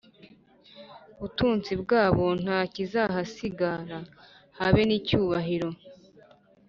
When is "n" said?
4.89-4.91